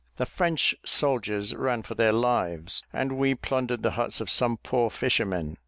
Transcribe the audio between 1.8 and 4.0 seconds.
for their lives, and we plundered the